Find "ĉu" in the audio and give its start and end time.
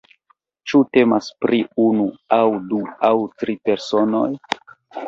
0.71-0.79